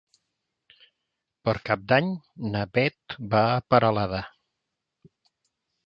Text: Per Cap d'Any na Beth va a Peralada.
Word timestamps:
Per 1.49 1.53
Cap 1.69 1.83
d'Any 1.93 2.09
na 2.55 2.65
Beth 2.79 3.19
va 3.35 3.45
a 3.53 3.63
Peralada. 3.75 4.27